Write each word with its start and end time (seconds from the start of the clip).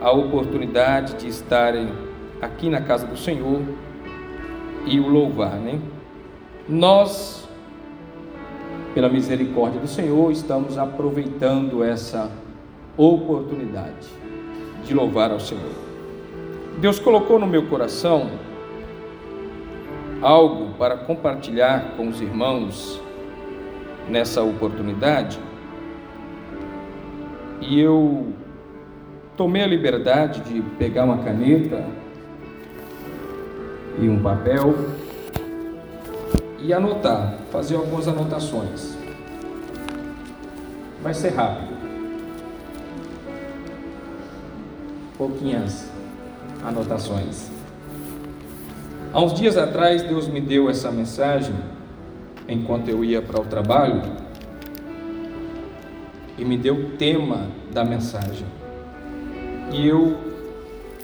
a 0.00 0.12
oportunidade 0.12 1.14
de 1.14 1.26
estarem 1.26 1.88
aqui 2.40 2.70
na 2.70 2.80
casa 2.80 3.04
do 3.04 3.16
Senhor 3.16 3.60
e 4.84 5.00
o 5.00 5.08
louvar, 5.08 5.56
né? 5.56 5.80
Nós, 6.68 7.48
pela 8.94 9.08
misericórdia 9.08 9.80
do 9.80 9.88
Senhor, 9.88 10.30
estamos 10.30 10.78
aproveitando 10.78 11.82
essa 11.82 12.30
oportunidade 12.96 14.06
de 14.84 14.94
louvar 14.94 15.32
ao 15.32 15.40
Senhor. 15.40 15.74
Deus 16.78 17.00
colocou 17.00 17.40
no 17.40 17.46
meu 17.48 17.66
coração 17.66 18.30
algo 20.22 20.74
para 20.74 20.96
compartilhar 20.96 21.96
com 21.96 22.06
os 22.06 22.20
irmãos 22.20 23.02
nessa 24.08 24.44
oportunidade. 24.44 25.40
E 27.60 27.80
eu 27.80 28.45
tomei 29.36 29.62
a 29.62 29.66
liberdade 29.66 30.40
de 30.40 30.62
pegar 30.78 31.04
uma 31.04 31.18
caneta 31.18 31.84
e 33.98 34.08
um 34.08 34.22
papel 34.22 34.74
e 36.58 36.72
anotar, 36.72 37.38
fazer 37.50 37.76
algumas 37.76 38.08
anotações. 38.08 38.96
Vai 41.02 41.12
ser 41.12 41.30
rápido. 41.30 41.76
Pouquinhas 45.18 45.90
anotações. 46.64 47.50
Há 49.12 49.20
uns 49.20 49.34
dias 49.34 49.56
atrás, 49.56 50.02
Deus 50.02 50.28
me 50.28 50.40
deu 50.40 50.68
essa 50.68 50.90
mensagem 50.90 51.54
enquanto 52.48 52.88
eu 52.88 53.04
ia 53.04 53.22
para 53.22 53.40
o 53.40 53.44
trabalho 53.44 54.02
e 56.38 56.44
me 56.44 56.56
deu 56.56 56.74
o 56.74 56.90
tema 56.96 57.46
da 57.72 57.84
mensagem. 57.84 58.46
E 59.72 59.86
eu 59.86 60.16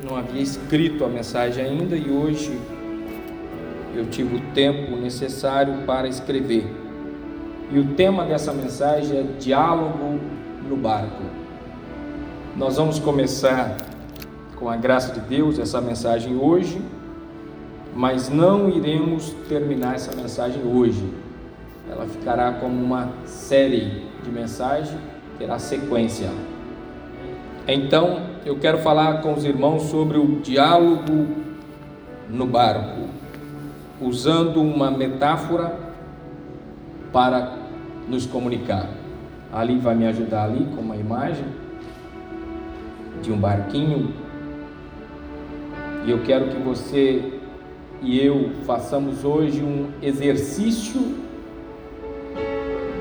não 0.05 0.17
havia 0.17 0.41
escrito 0.41 1.05
a 1.05 1.09
mensagem 1.09 1.65
ainda 1.65 1.97
e 1.97 2.11
hoje 2.11 2.59
eu 3.95 4.07
tive 4.07 4.37
o 4.37 4.41
tempo 4.53 4.97
necessário 4.97 5.85
para 5.87 6.09
escrever. 6.09 6.67
E 7.71 7.79
o 7.79 7.95
tema 7.95 8.25
dessa 8.25 8.53
mensagem 8.53 9.19
é 9.19 9.23
diálogo 9.39 10.21
no 10.69 10.77
barco. 10.77 11.23
Nós 12.57 12.77
vamos 12.77 12.99
começar 12.99 13.77
com 14.57 14.69
a 14.69 14.77
graça 14.77 15.13
de 15.13 15.21
Deus 15.21 15.59
essa 15.59 15.81
mensagem 15.81 16.37
hoje, 16.37 16.81
mas 17.95 18.29
não 18.29 18.69
iremos 18.69 19.35
terminar 19.49 19.95
essa 19.95 20.15
mensagem 20.15 20.63
hoje. 20.65 21.05
Ela 21.91 22.07
ficará 22.07 22.53
como 22.53 22.83
uma 22.83 23.11
série 23.25 24.07
de 24.23 24.31
mensagens, 24.31 24.97
terá 25.39 25.59
sequência. 25.59 26.31
Então, 27.67 28.32
eu 28.45 28.59
quero 28.59 28.79
falar 28.79 29.23
com 29.23 29.35
os 29.35 29.45
irmãos 29.45 29.83
sobre 29.85 30.19
o 30.19 30.41
diálogo 30.41 31.29
no 32.29 32.47
barco, 32.47 33.03
usando 34.01 34.61
uma 34.61 34.91
metáfora 34.91 35.79
para 37.13 37.57
nos 38.09 38.27
comunicar. 38.27 38.89
Ali 39.53 39.79
vai 39.79 39.95
me 39.95 40.07
ajudar 40.07 40.45
ali 40.45 40.67
com 40.75 40.81
uma 40.81 40.97
imagem 40.97 41.45
de 43.23 43.31
um 43.31 43.39
barquinho. 43.39 44.13
E 46.05 46.11
eu 46.11 46.23
quero 46.25 46.49
que 46.49 46.57
você 46.57 47.39
e 48.01 48.19
eu 48.19 48.51
façamos 48.67 49.25
hoje 49.25 49.63
um 49.63 49.91
exercício 50.03 51.15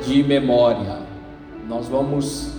de 0.06 0.22
memória. 0.24 1.00
Nós 1.68 1.88
vamos 1.88 2.54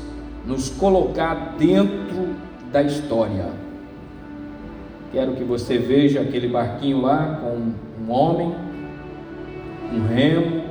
nos 0.44 0.69
colocar 0.70 1.55
dentro 1.56 2.52
da 2.73 2.83
história. 2.83 3.47
Quero 5.12 5.34
que 5.34 5.45
você 5.45 5.78
veja 5.78 6.20
aquele 6.20 6.48
barquinho 6.48 7.03
lá 7.03 7.41
com 7.41 7.73
um 8.03 8.11
homem, 8.11 8.55
um 9.92 10.06
remo. 10.06 10.62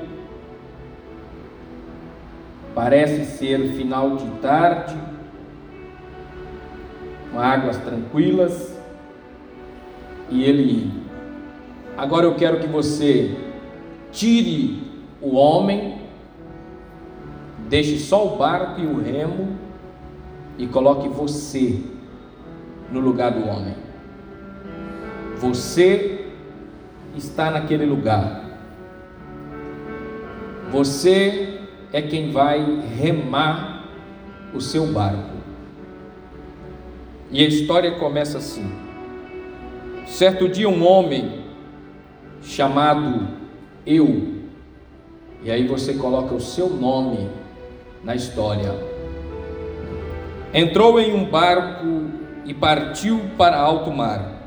Parece 2.73 3.25
ser 3.37 3.73
final 3.73 4.15
de 4.15 4.25
tarde, 4.41 4.95
com 7.31 7.39
águas 7.39 7.77
tranquilas, 7.77 8.75
e 10.29 10.43
ele. 10.43 10.91
Agora 11.97 12.25
eu 12.25 12.35
quero 12.35 12.59
que 12.59 12.67
você 12.67 13.37
tire 14.11 14.81
o 15.21 15.35
homem 15.35 16.01
Deixe 17.71 17.99
só 17.99 18.27
o 18.27 18.35
barco 18.35 18.81
e 18.81 18.85
o 18.85 19.01
remo 19.01 19.57
e 20.61 20.67
coloque 20.67 21.07
você 21.09 21.81
no 22.91 22.99
lugar 22.99 23.31
do 23.31 23.47
homem. 23.47 23.73
Você 25.39 26.27
está 27.17 27.49
naquele 27.49 27.83
lugar. 27.83 28.45
Você 30.69 31.61
é 31.91 31.99
quem 31.99 32.31
vai 32.31 32.79
remar 32.95 33.87
o 34.53 34.61
seu 34.61 34.85
barco. 34.85 35.35
E 37.31 37.43
a 37.43 37.47
história 37.47 37.97
começa 37.97 38.37
assim. 38.37 38.71
Certo 40.05 40.47
dia, 40.47 40.69
um 40.69 40.85
homem 40.85 41.43
chamado 42.43 43.29
Eu, 43.83 44.43
e 45.41 45.49
aí 45.49 45.65
você 45.65 45.95
coloca 45.95 46.35
o 46.35 46.39
seu 46.39 46.69
nome 46.69 47.27
na 48.03 48.13
história. 48.13 48.90
Entrou 50.53 50.99
em 50.99 51.13
um 51.13 51.25
barco 51.25 52.09
e 52.45 52.53
partiu 52.53 53.21
para 53.37 53.57
alto 53.57 53.91
mar. 53.91 54.39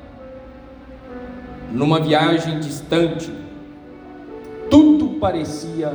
Numa 1.72 1.98
viagem 1.98 2.60
distante, 2.60 3.32
tudo 4.70 5.18
parecia 5.18 5.92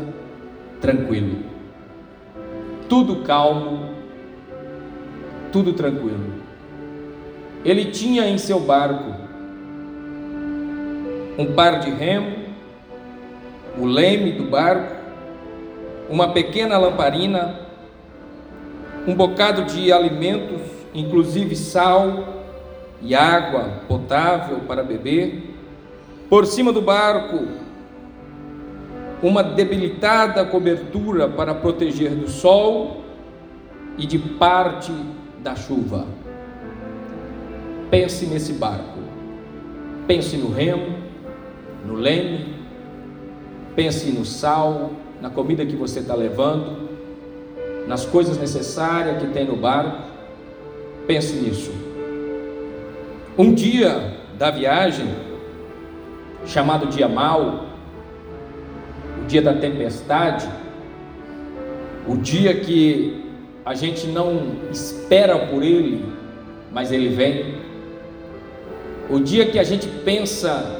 tranquilo, 0.81 1.44
tudo 2.88 3.18
calmo, 3.18 3.90
tudo 5.52 5.74
tranquilo. 5.74 6.34
Ele 7.64 7.86
tinha 7.86 8.28
em 8.28 8.38
seu 8.38 8.59
barco 8.59 9.14
um 11.38 11.53
par 11.53 11.80
de 11.80 11.90
remo, 11.91 12.36
o 13.78 13.86
leme 13.86 14.31
do 14.31 14.46
barco, 14.46 14.96
uma 16.09 16.30
pequena 16.34 16.78
lamparina, 16.78 17.69
um 19.08 19.16
bocado 19.16 19.64
de 19.66 19.92
alimentos, 19.92 20.62
inclusive 20.94 21.56
sal 21.56 22.44
e 23.02 23.16
água 23.16 23.82
potável 23.88 24.60
para 24.68 24.84
beber. 24.84 25.56
Por 26.30 26.46
cima 26.46 26.72
do 26.72 26.82
barco, 26.82 27.48
uma 29.22 29.44
debilitada 29.44 30.46
cobertura 30.46 31.28
para 31.28 31.56
proteger 31.56 32.12
do 32.12 32.30
sol 32.30 33.02
e 33.98 34.06
de 34.06 34.18
parte 34.18 34.94
da 35.40 35.56
chuva. 35.56 36.06
Pense 37.90 38.26
nesse 38.26 38.54
barco. 38.54 39.00
Pense 40.08 40.38
no 40.38 40.50
remo, 40.50 40.98
no 41.86 41.94
leme, 41.96 42.56
pense 43.76 44.12
no 44.12 44.26
sal, 44.26 44.92
na 45.22 45.30
comida 45.30 45.66
que 45.66 45.76
você 45.76 46.00
está 46.00 46.16
levando, 46.16 46.89
nas 47.90 48.06
coisas 48.06 48.38
necessárias 48.38 49.20
que 49.20 49.28
tem 49.30 49.46
no 49.46 49.56
barco. 49.56 50.04
Pense 51.08 51.34
nisso. 51.34 51.72
Um 53.36 53.52
dia 53.52 54.14
da 54.38 54.52
viagem, 54.52 55.08
chamado 56.46 56.86
dia 56.86 57.08
mau, 57.08 57.66
o 59.24 59.26
dia 59.26 59.42
da 59.42 59.56
tempestade, 59.56 60.48
o 62.08 62.16
dia 62.16 62.60
que 62.60 63.26
a 63.66 63.74
gente 63.74 64.06
não 64.06 64.58
espera 64.72 65.48
por 65.48 65.64
ele, 65.64 66.06
mas 66.72 66.92
ele 66.92 67.09
vem. 67.09 67.56
O 69.09 69.20
dia 69.20 69.47
que 69.47 69.58
a 69.58 69.64
gente 69.64 69.88
pensa 69.88 70.80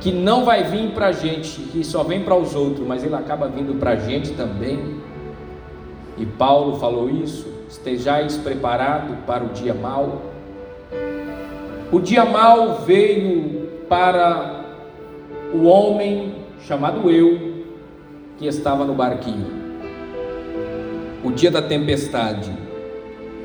que 0.00 0.10
não 0.10 0.44
vai 0.44 0.64
vir 0.64 0.90
para 0.90 1.06
a 1.06 1.12
gente, 1.12 1.60
que 1.60 1.84
só 1.84 2.02
vem 2.02 2.24
para 2.24 2.34
os 2.34 2.56
outros, 2.56 2.84
mas 2.84 3.04
ele 3.04 3.14
acaba 3.14 3.46
vindo 3.46 3.78
para 3.78 3.92
a 3.92 3.96
gente 3.96 4.32
também. 4.32 5.06
E 6.18 6.26
Paulo 6.26 6.78
falou 6.78 7.08
isso: 7.08 7.46
estejais 7.68 8.36
preparados 8.36 9.16
para 9.26 9.44
o 9.44 9.48
dia 9.48 9.74
mau. 9.74 10.22
O 11.90 12.00
dia 12.00 12.24
mau 12.24 12.80
veio 12.80 13.68
para 13.88 14.64
o 15.54 15.64
homem 15.64 16.34
chamado 16.60 17.10
eu, 17.10 17.64
que 18.36 18.46
estava 18.46 18.84
no 18.84 18.94
barquinho. 18.94 19.58
O 21.24 21.30
dia 21.30 21.50
da 21.50 21.62
tempestade. 21.62 22.52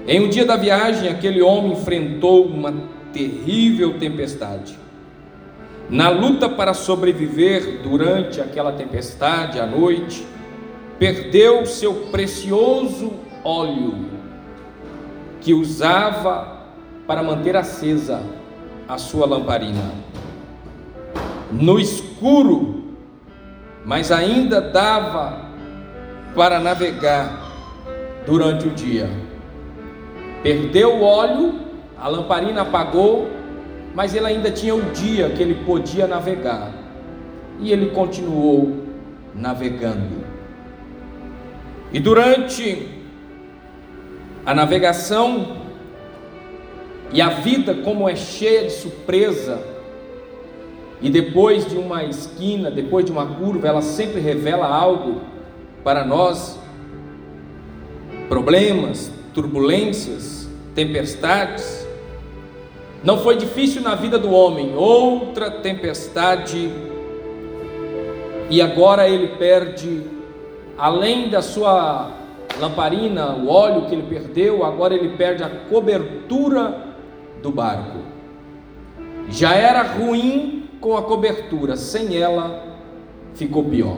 Em 0.06 0.20
um 0.20 0.28
dia 0.28 0.46
da 0.46 0.58
viagem, 0.58 1.10
aquele 1.10 1.42
homem 1.42 1.72
enfrentou 1.72 2.46
uma 2.46 2.74
terrível 3.14 3.98
tempestade. 3.98 4.78
Na 5.90 6.10
luta 6.10 6.50
para 6.50 6.74
sobreviver 6.74 7.82
durante 7.82 8.42
aquela 8.42 8.74
tempestade 8.74 9.60
à 9.60 9.66
noite, 9.66 10.26
perdeu 11.04 11.66
seu 11.66 11.94
precioso 12.14 13.12
óleo. 13.44 14.14
que 15.42 15.54
usava 15.54 16.62
para 17.06 17.22
manter 17.22 17.58
acesa 17.58 18.24
a 18.88 18.98
sua 18.98 19.26
lamparina. 19.26 19.92
No 21.52 21.78
escuro, 21.78 22.86
mas 23.84 24.14
ainda 24.14 24.62
dava 24.62 25.50
para 26.34 26.62
navegar 26.62 27.52
durante 28.26 28.70
o 28.70 28.72
dia. 28.72 29.10
Perdeu 30.42 31.00
o 31.00 31.04
óleo, 31.04 31.60
a 32.00 32.08
lamparina 32.08 32.62
apagou, 32.62 33.28
mas 33.94 34.16
ele 34.16 34.28
ainda 34.28 34.50
tinha 34.50 34.74
o 34.74 34.82
dia 34.92 35.30
que 35.32 35.44
ele 35.44 35.66
podia 35.66 36.08
navegar. 36.08 36.72
E 37.60 37.74
ele 37.74 37.88
continuou 37.88 38.86
navegando. 39.36 40.23
E 41.94 42.00
durante 42.00 42.88
a 44.46 44.54
navegação 44.54 45.58
e 47.12 47.22
a 47.22 47.30
vida, 47.30 47.76
como 47.76 48.10
é 48.10 48.16
cheia 48.16 48.64
de 48.64 48.72
surpresa, 48.72 49.64
e 51.00 51.10
depois 51.10 51.66
de 51.66 51.78
uma 51.78 52.04
esquina, 52.04 52.72
depois 52.72 53.06
de 53.06 53.12
uma 53.12 53.26
curva, 53.26 53.68
ela 53.68 53.82
sempre 53.82 54.20
revela 54.20 54.66
algo 54.66 55.22
para 55.84 56.04
nós 56.04 56.58
problemas, 58.28 59.12
turbulências, 59.34 60.50
tempestades. 60.74 61.86
Não 63.04 63.20
foi 63.20 63.36
difícil 63.36 63.82
na 63.82 63.96
vida 63.96 64.18
do 64.18 64.32
homem, 64.32 64.76
outra 64.76 65.52
tempestade, 65.52 66.72
e 68.50 68.62
agora 68.62 69.08
ele 69.08 69.36
perde, 69.36 70.02
além 70.78 71.30
da 71.30 71.42
sua 71.42 72.12
lamparina, 72.60 73.34
o 73.36 73.48
óleo 73.48 73.86
que 73.88 73.96
ele 73.96 74.04
perdeu, 74.04 74.64
agora 74.64 74.94
ele 74.94 75.18
perde 75.18 75.44
a 75.44 75.50
cobertura 75.50 76.96
do 77.42 77.52
barco. 77.52 78.00
Já 79.30 79.54
era 79.56 79.82
ruim 79.84 80.70
com 80.80 80.98
a 80.98 81.02
cobertura, 81.02 81.76
sem 81.76 82.18
ela 82.18 82.78
ficou 83.34 83.64
pior. 83.64 83.98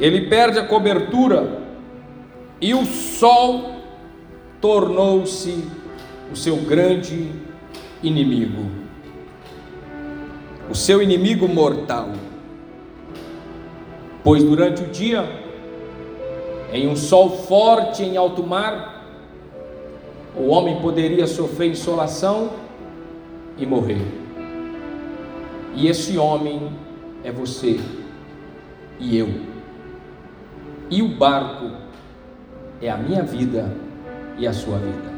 Ele 0.00 0.28
perde 0.28 0.58
a 0.58 0.66
cobertura 0.66 1.62
e 2.60 2.74
o 2.74 2.84
sol 2.84 3.74
tornou-se 4.60 5.64
o 6.32 6.36
seu 6.36 6.56
grande 6.56 7.30
inimigo, 8.02 8.70
o 10.70 10.74
seu 10.74 11.02
inimigo 11.02 11.48
mortal. 11.48 12.10
Pois 14.24 14.42
durante 14.42 14.82
o 14.82 14.86
dia, 14.86 15.28
em 16.72 16.88
um 16.88 16.96
sol 16.96 17.28
forte 17.30 18.02
em 18.02 18.16
alto 18.16 18.42
mar, 18.42 19.04
o 20.34 20.46
homem 20.46 20.80
poderia 20.80 21.26
sofrer 21.26 21.70
insolação 21.70 22.50
e 23.58 23.66
morrer. 23.66 24.02
E 25.76 25.86
esse 25.86 26.16
homem 26.16 26.72
é 27.22 27.30
você 27.30 27.78
e 28.98 29.16
eu. 29.16 29.28
E 30.90 31.02
o 31.02 31.08
barco 31.08 31.70
é 32.80 32.90
a 32.90 32.96
minha 32.96 33.22
vida 33.22 33.70
e 34.38 34.46
a 34.46 34.52
sua 34.54 34.78
vida. 34.78 35.14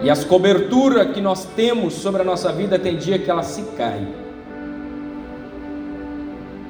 E 0.00 0.08
as 0.08 0.24
coberturas 0.24 1.12
que 1.12 1.20
nós 1.20 1.44
temos 1.44 1.94
sobre 1.94 2.22
a 2.22 2.24
nossa 2.24 2.52
vida 2.52 2.78
tem 2.78 2.96
dia 2.96 3.18
que 3.18 3.28
ela 3.28 3.42
se 3.42 3.62
cai. 3.76 4.06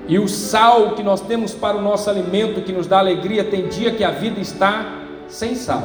E 0.08 0.18
o 0.18 0.26
sal 0.26 0.92
que 0.94 1.02
nós 1.02 1.20
temos 1.20 1.54
para 1.54 1.76
o 1.76 1.82
nosso 1.82 2.08
alimento, 2.08 2.62
que 2.62 2.72
nos 2.72 2.86
dá 2.86 2.98
alegria, 2.98 3.44
tem 3.44 3.68
dia 3.68 3.92
que 3.92 4.02
a 4.02 4.10
vida 4.10 4.40
está 4.40 5.00
sem 5.28 5.54
sal. 5.54 5.82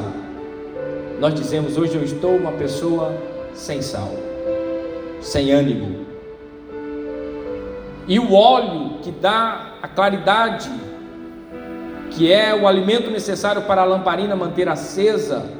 Nós 1.20 1.34
dizemos: 1.34 1.76
hoje 1.76 1.94
eu 1.94 2.02
estou 2.02 2.34
uma 2.34 2.52
pessoa 2.52 3.14
sem 3.52 3.82
sal, 3.82 4.10
sem 5.20 5.52
ânimo. 5.52 6.06
E 8.08 8.18
o 8.18 8.32
óleo 8.32 8.98
que 9.02 9.10
dá 9.10 9.74
a 9.82 9.88
claridade 9.88 10.70
que 12.14 12.32
é 12.32 12.54
o 12.54 12.66
alimento 12.66 13.10
necessário 13.10 13.62
para 13.62 13.82
a 13.82 13.84
lamparina 13.84 14.36
manter 14.36 14.68
acesa, 14.68 15.50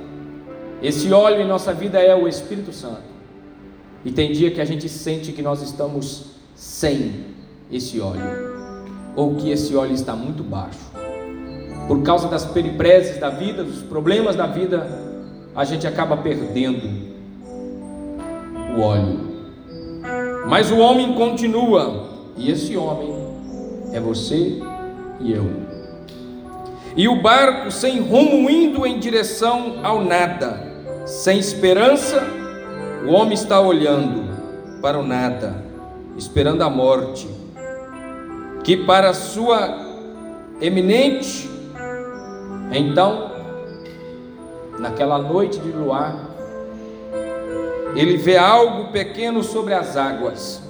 esse 0.83 1.13
óleo 1.13 1.41
em 1.41 1.47
nossa 1.47 1.73
vida 1.73 2.01
é 2.01 2.15
o 2.15 2.29
Espírito 2.29 2.73
Santo. 2.73 3.03
E 4.05 4.13
tem 4.13 4.33
dia 4.33 4.51
que 4.51 4.61
a 4.61 4.65
gente 4.65 4.89
sente 4.89 5.33
que 5.33 5.43
nós 5.43 5.63
estamos 5.63 6.27
sem 6.55 7.25
esse 7.73 8.01
óleo, 8.01 8.54
ou 9.17 9.35
que 9.35 9.51
esse 9.51 9.75
óleo 9.77 9.93
está 9.93 10.15
muito 10.15 10.43
baixo. 10.43 10.79
Por 11.87 12.03
causa 12.03 12.29
das 12.29 12.45
peripreses 12.45 13.19
da 13.19 13.31
vida, 13.31 13.63
dos 13.63 13.83
problemas 13.83 14.37
da 14.37 14.47
vida, 14.47 14.87
a 15.55 15.65
gente 15.65 15.87
acaba 15.87 16.17
perdendo 16.17 16.89
o 18.77 18.81
óleo. 18.81 19.21
Mas 20.49 20.71
o 20.71 20.79
homem 20.79 21.15
continua, 21.15 22.09
e 22.37 22.51
esse 22.51 22.77
homem 22.77 23.15
é 23.93 24.01
você 24.01 24.61
e 25.21 25.33
eu 25.33 25.65
e 26.97 27.09
o 27.09 27.21
barco 27.21 27.71
sem 27.73 28.01
rumo 28.01 28.49
indo 28.49 28.87
em 28.87 28.99
direção 29.01 29.81
ao 29.83 30.05
nada, 30.05 30.61
sem 31.05 31.39
esperança, 31.39 32.23
o 33.05 33.11
homem 33.11 33.35
está 33.35 33.61
olhando 33.61 34.23
para 34.81 34.99
o 34.99 35.03
nada, 35.05 35.57
esperando 36.17 36.63
a 36.63 36.71
morte, 36.71 37.29
que 38.65 38.77
para 38.77 39.15
sua 39.15 39.79
eminente, 40.61 41.49
então, 42.73 43.31
naquela 44.79 45.19
noite 45.19 45.61
de 45.61 45.71
luar, 45.71 46.17
ele 47.95 48.17
vê 48.17 48.37
algo 48.37 48.91
pequeno 48.91 49.45
sobre 49.45 49.75
as 49.75 49.97
águas, 49.97 50.61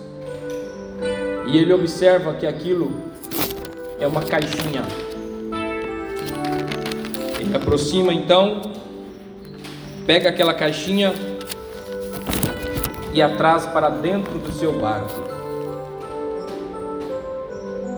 e 1.47 1.57
ele 1.57 1.73
observa 1.73 2.35
que 2.35 2.47
aquilo 2.47 2.93
é 3.99 4.07
uma 4.07 4.23
caixinha 4.23 4.83
ele 7.55 7.63
aproxima 7.63 8.13
então, 8.13 8.63
pega 10.05 10.29
aquela 10.29 10.53
caixinha 10.53 11.15
e 13.13 13.23
a 13.23 13.29
traz 13.37 13.65
para 13.67 13.89
dentro 13.89 14.39
do 14.41 14.53
seu 14.53 14.73
barco. 14.73 15.24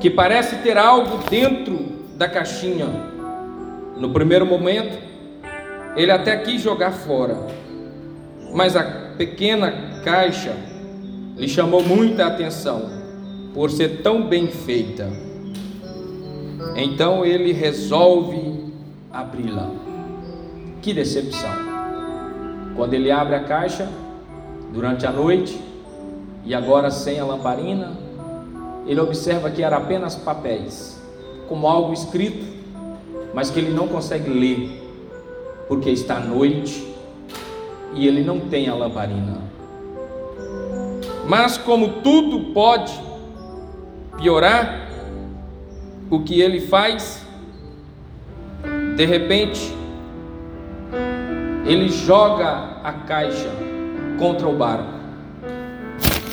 Que 0.00 0.10
parece 0.10 0.56
ter 0.56 0.76
algo 0.76 1.19
dentro 1.28 1.78
da 2.16 2.28
caixinha. 2.28 2.87
No 3.96 4.10
primeiro 4.10 4.44
momento, 4.44 4.98
ele 5.96 6.10
até 6.10 6.37
quis 6.37 6.60
jogar 6.60 6.93
fora, 6.93 7.37
mas 8.53 8.76
a 8.76 8.84
pequena 9.17 9.72
caixa 10.05 10.55
lhe 11.36 11.48
chamou 11.48 11.82
muita 11.82 12.26
atenção 12.26 12.91
por 13.55 13.70
ser 13.70 14.03
tão 14.03 14.22
bem 14.22 14.48
feita. 14.48 15.08
Então 16.76 17.24
ele 17.24 17.53
resolve 17.53 18.72
abri-la. 19.10 19.70
Que 20.82 20.93
decepção! 20.93 21.50
Quando 22.76 22.93
ele 22.93 23.10
abre 23.10 23.34
a 23.34 23.41
caixa 23.41 23.88
durante 24.72 25.06
a 25.06 25.10
noite 25.10 25.58
e 26.44 26.55
agora 26.55 26.91
sem 26.91 27.19
a 27.19 27.24
lamparina, 27.24 28.06
ele 28.86 29.00
observa 29.00 29.50
que 29.50 29.62
era 29.62 29.76
apenas 29.76 30.14
papéis, 30.14 31.00
como 31.48 31.66
algo 31.66 31.93
escrito, 31.93 32.44
mas 33.34 33.50
que 33.50 33.58
ele 33.58 33.70
não 33.70 33.88
consegue 33.88 34.31
ler, 34.31 34.82
porque 35.69 35.90
está 35.90 36.20
noite 36.20 36.94
e 37.94 38.06
ele 38.06 38.22
não 38.22 38.40
tem 38.40 38.69
a 38.69 38.74
lamparina. 38.74 39.38
Mas 41.28 41.58
como 41.58 42.00
tudo 42.02 42.52
pode 42.52 42.93
piorar, 44.16 44.88
o 46.08 46.20
que 46.20 46.40
ele 46.40 46.60
faz? 46.60 47.26
De 48.96 49.05
repente, 49.05 49.74
ele 51.66 51.88
joga 51.88 52.78
a 52.82 52.93
caixa 52.93 53.50
contra 54.19 54.46
o 54.46 54.56
barco 54.56 54.94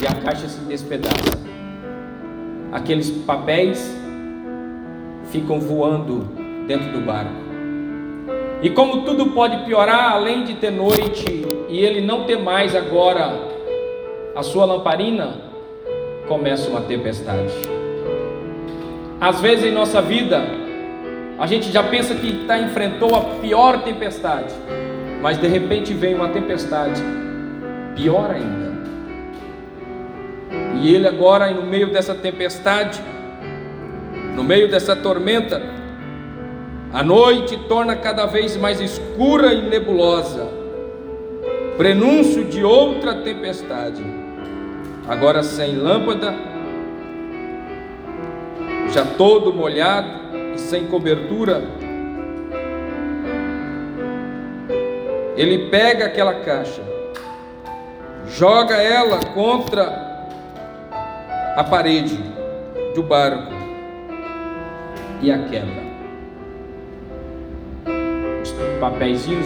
e 0.01 0.05
a 0.05 0.13
caixa 0.22 0.48
se 0.48 0.60
despedaça. 0.62 1.43
Aqueles 2.74 3.12
papéis 3.12 3.96
ficam 5.32 5.60
voando 5.60 6.27
dentro 6.65 6.92
do 6.92 7.01
barco. 7.01 7.32
E 8.63 8.70
como 8.72 9.03
tudo 9.03 9.27
pode 9.27 9.63
piorar, 9.65 10.13
além 10.13 10.44
de 10.44 10.56
ter 10.56 10.72
noite 10.72 11.46
e 11.70 11.80
ele 11.80 12.01
não 12.01 12.24
ter 12.24 12.39
mais 12.39 12.75
agora 12.75 13.32
a 14.36 14.42
sua 14.42 14.65
lamparina, 14.65 15.36
começa 16.27 16.68
uma 16.68 16.82
tempestade. 16.82 17.53
Às 19.22 19.39
vezes 19.39 19.65
em 19.65 19.72
nossa 19.72 20.01
vida, 20.01 20.42
a 21.38 21.46
gente 21.46 21.72
já 21.72 21.84
pensa 21.84 22.15
que 22.15 22.46
tá, 22.48 22.58
enfrentou 22.58 23.15
a 23.15 23.22
pior 23.39 23.84
tempestade, 23.84 24.51
mas 25.22 25.38
de 25.38 25.48
repente 25.48 25.94
vem 25.94 26.15
uma 26.15 26.30
tempestade 26.30 27.03
pior 27.96 28.32
ainda. 28.32 28.62
E 30.84 30.94
ele 30.94 31.08
agora, 31.08 31.50
no 31.50 31.63
meio 31.66 31.92
dessa 31.92 32.13
tempestade, 32.13 33.02
no 34.36 34.44
meio 34.44 34.70
dessa 34.70 34.96
tormenta, 34.96 35.62
A 36.94 37.02
noite 37.02 37.58
torna 37.68 37.96
cada 37.96 38.28
vez 38.28 38.56
mais 38.56 38.80
escura 38.80 39.52
e 39.52 39.63
nebulosa, 39.68 40.48
prenúncio 41.75 42.44
de 42.46 42.63
outra 42.63 43.16
tempestade. 43.16 44.04
Agora 45.08 45.42
sem 45.42 45.75
lâmpada, 45.75 46.36
já 48.92 49.04
todo 49.18 49.52
molhado 49.52 50.08
e 50.54 50.60
sem 50.60 50.86
cobertura. 50.86 51.63
Ele 55.36 55.70
pega 55.72 56.06
aquela 56.06 56.42
caixa, 56.42 56.84
joga 58.28 58.75
ela 58.75 59.18
contra 59.34 60.12
a 61.55 61.63
parede 61.63 62.17
do 62.95 63.03
barco 63.03 63.53
e 65.22 65.31
a 65.31 65.38
quebra. 65.38 65.83
Os 68.41 68.51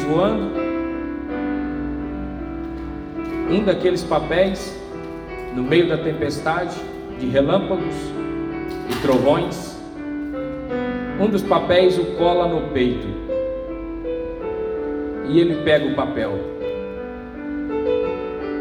voando. 0.03 0.67
Um 3.49 3.63
daqueles 3.63 4.03
papéis, 4.03 4.77
no 5.53 5.63
meio 5.63 5.89
da 5.89 5.97
tempestade, 5.97 6.75
de 7.19 7.27
relâmpagos 7.27 7.95
e 8.89 9.01
trovões, 9.01 9.77
um 11.19 11.27
dos 11.27 11.41
papéis 11.41 11.97
o 11.97 12.05
cola 12.17 12.47
no 12.47 12.69
peito. 12.69 13.07
E 15.27 15.41
ele 15.41 15.61
pega 15.63 15.87
o 15.87 15.95
papel. 15.95 16.39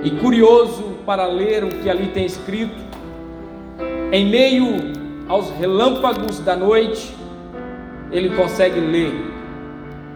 E 0.02 0.10
curioso 0.10 0.96
para 1.06 1.26
ler 1.26 1.62
o 1.62 1.68
que 1.68 1.88
ali 1.88 2.08
tem 2.08 2.24
escrito, 2.24 2.85
em 4.16 4.24
meio 4.24 4.76
aos 5.28 5.50
relâmpagos 5.50 6.40
da 6.40 6.56
noite, 6.56 7.14
ele 8.10 8.30
consegue 8.34 8.80
ler 8.80 9.12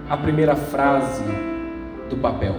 a 0.09 0.17
primeira 0.17 0.57
frase 0.57 1.23
do 2.09 2.17
papel. 2.17 2.57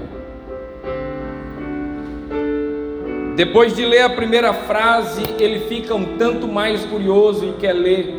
Depois 3.36 3.76
de 3.76 3.84
ler 3.84 4.04
a 4.04 4.10
primeira 4.12 4.54
frase, 4.54 5.24
ele 5.40 5.62
fica 5.62 5.96
um 5.96 6.16
tanto 6.16 6.48
mais 6.48 6.86
curioso 6.86 7.44
e 7.44 7.54
quer 7.54 7.74
ler 7.74 8.14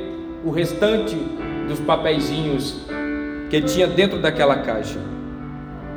o 0.44 0.50
restante 0.50 1.14
dos 1.68 1.78
papeizinhos 1.78 2.84
que 3.48 3.60
tinha 3.60 3.86
dentro 3.86 4.18
daquela 4.18 4.56
caixa. 4.56 4.98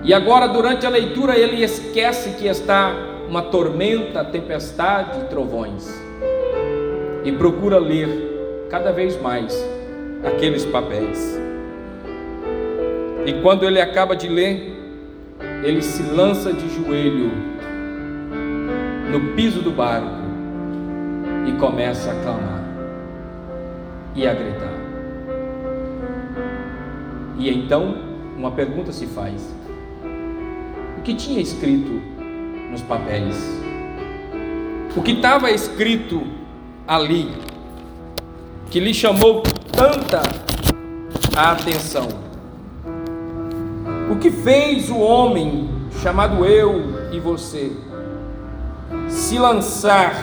E 0.03 0.13
agora, 0.13 0.45
durante 0.45 0.85
a 0.85 0.89
leitura, 0.89 1.35
ele 1.35 1.63
esquece 1.63 2.35
que 2.37 2.45
está 2.45 2.93
uma 3.27 3.41
tormenta, 3.41 4.23
tempestade, 4.23 5.27
trovões 5.27 6.04
e 7.25 7.31
procura 7.31 7.79
ler 7.79 8.67
cada 8.69 8.91
vez 8.91 9.19
mais 9.19 9.53
aqueles 10.23 10.63
papéis. 10.63 11.41
E 13.25 13.33
quando 13.41 13.65
ele 13.65 13.81
acaba 13.81 14.15
de 14.15 14.27
ler, 14.27 14.73
ele 15.63 15.81
se 15.81 16.03
lança 16.03 16.53
de 16.53 16.69
joelho 16.69 17.31
no 19.11 19.33
piso 19.35 19.61
do 19.61 19.71
barco 19.71 20.23
e 21.47 21.53
começa 21.53 22.11
a 22.11 22.21
clamar 22.21 22.63
e 24.15 24.27
a 24.27 24.33
gritar. 24.33 24.73
E 27.39 27.49
então 27.49 27.97
uma 28.37 28.51
pergunta 28.51 28.91
se 28.91 29.07
faz: 29.07 29.51
o 30.99 31.01
que 31.01 31.15
tinha 31.15 31.41
escrito 31.41 31.91
nos 32.71 32.83
papéis? 32.83 33.35
O 34.95 35.01
que 35.01 35.13
estava 35.13 35.49
escrito 35.49 36.34
ali 36.87 37.31
que 38.69 38.79
lhe 38.79 38.93
chamou 38.93 39.41
tanta 39.71 40.21
a 41.35 41.51
atenção? 41.51 42.07
O 44.11 44.17
que 44.17 44.29
fez 44.29 44.89
o 44.89 44.97
homem 44.97 45.69
chamado 46.01 46.45
eu 46.45 47.09
e 47.11 47.19
você 47.19 47.71
se 49.07 49.37
lançar 49.37 50.13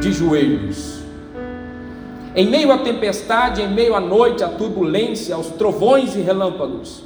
de 0.00 0.12
joelhos? 0.12 0.96
Em 2.34 2.46
meio 2.48 2.70
à 2.70 2.78
tempestade, 2.78 3.62
em 3.62 3.72
meio 3.72 3.94
à 3.94 4.00
noite, 4.00 4.44
à 4.44 4.48
turbulência, 4.48 5.34
aos 5.34 5.48
trovões 5.48 6.14
e 6.14 6.20
relâmpagos, 6.20 7.02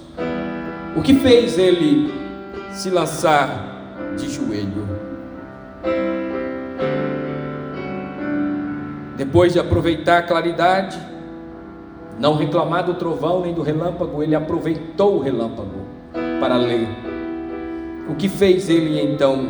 o 0.97 1.03
que 1.03 1.15
fez 1.15 1.57
ele 1.57 2.13
se 2.73 2.91
lançar 2.91 3.95
de 4.19 4.29
joelho? 4.29 5.01
Depois 9.21 9.53
de 9.53 9.59
aproveitar 9.59 10.17
a 10.17 10.23
claridade, 10.23 10.99
não 12.19 12.37
reclamar 12.37 12.87
do 12.87 12.95
trovão 12.95 13.43
nem 13.43 13.53
do 13.53 13.61
relâmpago, 13.61 14.23
ele 14.23 14.35
aproveitou 14.35 15.17
o 15.17 15.21
relâmpago 15.21 15.75
para 16.41 16.57
ler. 16.57 16.89
O 18.09 18.15
que 18.15 18.31
fez 18.31 18.71
ele 18.71 18.99
então 18.99 19.47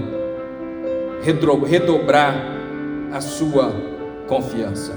redobrar 1.22 2.34
a 3.12 3.20
sua 3.20 3.72
confiança? 4.26 4.92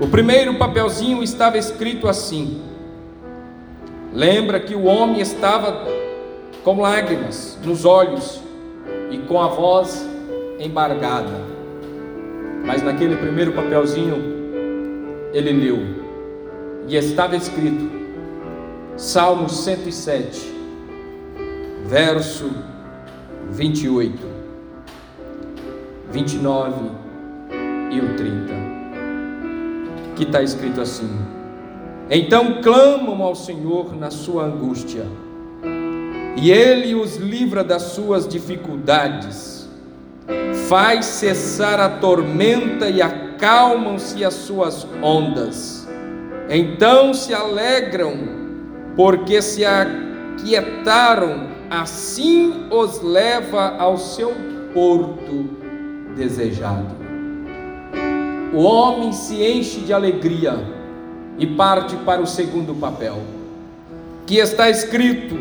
O 0.00 0.06
primeiro 0.06 0.54
papelzinho 0.54 1.20
estava 1.20 1.58
escrito 1.58 2.06
assim: 2.06 2.62
Lembra 4.12 4.60
que 4.60 4.76
o 4.76 4.84
homem 4.84 5.20
estava 5.20 5.88
com 6.62 6.80
lágrimas 6.80 7.58
nos 7.64 7.84
olhos 7.84 8.40
e 9.10 9.18
com 9.18 9.40
a 9.40 9.48
voz 9.48 10.08
embargada. 10.60 11.59
Mas 12.72 12.84
naquele 12.84 13.16
primeiro 13.16 13.50
papelzinho, 13.50 14.14
ele 15.32 15.50
leu, 15.50 15.78
e 16.86 16.94
estava 16.94 17.34
escrito, 17.34 17.90
Salmo 18.96 19.48
107, 19.48 20.54
verso 21.88 22.48
28, 23.50 24.16
29 26.12 26.90
e 27.90 27.98
o 27.98 28.16
30, 28.16 28.54
que 30.14 30.22
está 30.22 30.40
escrito 30.40 30.80
assim: 30.80 31.10
Então 32.08 32.62
clamam 32.62 33.20
ao 33.20 33.34
Senhor 33.34 33.96
na 33.96 34.12
sua 34.12 34.44
angústia, 34.44 35.06
e 36.36 36.52
Ele 36.52 36.94
os 36.94 37.16
livra 37.16 37.64
das 37.64 37.82
suas 37.82 38.28
dificuldades 38.28 39.49
faz 40.70 41.04
cessar 41.04 41.80
a 41.80 41.88
tormenta 41.88 42.88
e 42.88 43.02
acalmam-se 43.02 44.24
as 44.24 44.34
suas 44.34 44.86
ondas. 45.02 45.84
Então 46.48 47.12
se 47.12 47.34
alegram, 47.34 48.14
porque 48.94 49.42
se 49.42 49.64
aquietaram, 49.64 51.48
assim 51.68 52.68
os 52.70 53.02
leva 53.02 53.74
ao 53.78 53.98
seu 53.98 54.32
porto 54.72 55.50
desejado. 56.14 56.94
O 58.54 58.62
homem 58.62 59.12
se 59.12 59.42
enche 59.42 59.80
de 59.80 59.92
alegria 59.92 60.54
e 61.36 61.48
parte 61.48 61.96
para 61.96 62.22
o 62.22 62.26
segundo 62.28 62.76
papel, 62.76 63.18
que 64.24 64.36
está 64.36 64.70
escrito, 64.70 65.36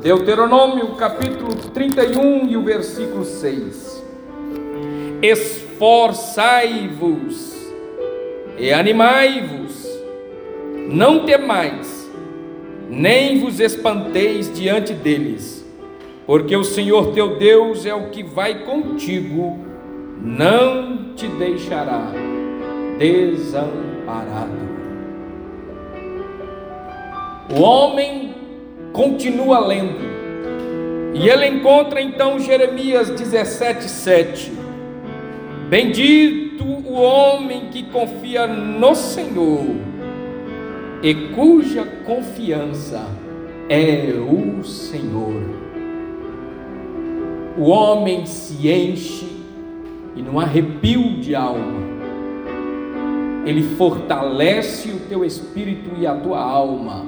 Deuteronômio 0.00 0.94
capítulo 0.94 1.56
31 1.74 2.46
e 2.46 2.56
o 2.56 2.62
versículo 2.62 3.24
6 3.24 3.97
esforçai-vos 5.22 7.56
e 8.56 8.72
animai-vos, 8.72 9.86
não 10.88 11.24
temais, 11.24 12.08
nem 12.88 13.40
vos 13.40 13.60
espanteis 13.60 14.52
diante 14.52 14.92
deles, 14.92 15.66
porque 16.26 16.56
o 16.56 16.64
Senhor 16.64 17.12
teu 17.12 17.36
Deus 17.36 17.84
é 17.84 17.94
o 17.94 18.10
que 18.10 18.22
vai 18.22 18.64
contigo, 18.64 19.58
não 20.20 21.14
te 21.14 21.26
deixará 21.26 22.12
desamparado. 22.98 24.68
O 27.56 27.60
homem 27.60 28.34
continua 28.92 29.58
lendo, 29.58 29.98
e 31.14 31.28
ele 31.28 31.46
encontra 31.46 32.00
então 32.00 32.38
Jeremias 32.38 33.10
17, 33.10 33.88
7 33.88 34.57
Bendito 35.68 36.64
o 36.64 36.94
homem 36.94 37.68
que 37.70 37.82
confia 37.82 38.46
no 38.46 38.94
Senhor 38.94 39.66
e 41.02 41.14
cuja 41.34 41.84
confiança 42.06 43.06
é 43.68 44.14
o 44.14 44.64
Senhor. 44.64 45.42
O 47.58 47.64
homem 47.64 48.24
se 48.24 48.66
enche 48.66 49.28
e 50.16 50.22
num 50.22 50.40
arrepio 50.40 51.20
de 51.20 51.34
alma, 51.34 51.82
ele 53.44 53.62
fortalece 53.76 54.88
o 54.88 55.00
teu 55.00 55.22
espírito 55.22 55.90
e 56.00 56.06
a 56.06 56.14
tua 56.14 56.40
alma 56.40 57.04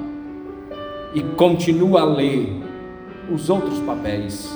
e 1.14 1.22
continua 1.22 2.02
a 2.02 2.04
ler 2.04 2.52
os 3.32 3.48
outros 3.48 3.78
papéis 3.78 4.54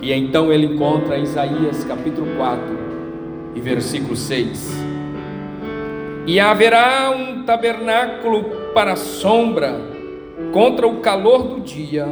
que 0.00 0.12
então 0.12 0.52
ele 0.52 0.66
encontra 0.66 1.18
Isaías 1.18 1.84
capítulo 1.84 2.36
4 2.36 2.62
e 3.54 3.60
versículo 3.60 4.14
6. 4.14 4.76
E 6.26 6.38
haverá 6.38 7.10
um 7.10 7.42
tabernáculo 7.42 8.44
para 8.72 8.94
sombra, 8.96 9.74
contra 10.52 10.86
o 10.86 11.00
calor 11.00 11.42
do 11.42 11.60
dia, 11.60 12.06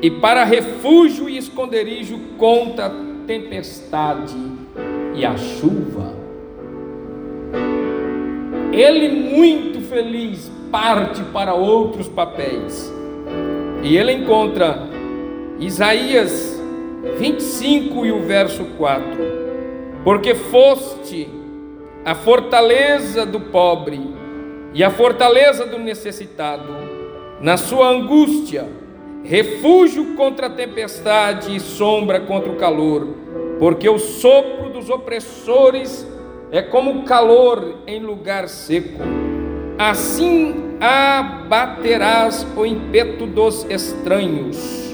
e 0.00 0.10
para 0.10 0.44
refúgio 0.44 1.28
e 1.28 1.36
esconderijo 1.36 2.18
contra 2.38 2.86
a 2.86 2.90
tempestade 3.26 4.36
e 5.14 5.24
a 5.24 5.36
chuva. 5.36 6.14
Ele, 8.72 9.08
muito 9.08 9.80
feliz, 9.80 10.50
parte 10.70 11.22
para 11.24 11.52
outros 11.52 12.08
papéis. 12.08 12.90
E 13.82 13.96
ele 13.96 14.12
encontra 14.12 14.88
Isaías 15.58 16.59
25 17.18 18.06
e 18.06 18.12
o 18.12 18.22
verso 18.22 18.64
4: 18.76 19.02
Porque 20.04 20.34
foste 20.34 21.28
a 22.04 22.14
fortaleza 22.14 23.26
do 23.26 23.40
pobre 23.40 24.00
e 24.72 24.84
a 24.84 24.90
fortaleza 24.90 25.66
do 25.66 25.78
necessitado, 25.78 26.72
na 27.40 27.56
sua 27.56 27.88
angústia, 27.88 28.68
refúgio 29.24 30.14
contra 30.14 30.46
a 30.46 30.50
tempestade 30.50 31.54
e 31.54 31.60
sombra 31.60 32.20
contra 32.20 32.50
o 32.50 32.56
calor, 32.56 33.08
porque 33.58 33.88
o 33.88 33.98
sopro 33.98 34.70
dos 34.70 34.88
opressores 34.88 36.06
é 36.50 36.62
como 36.62 37.04
calor 37.04 37.78
em 37.86 38.00
lugar 38.00 38.48
seco. 38.48 39.02
Assim 39.78 40.76
abaterás 40.80 42.46
o 42.56 42.64
impeto 42.64 43.26
dos 43.26 43.66
estranhos, 43.68 44.89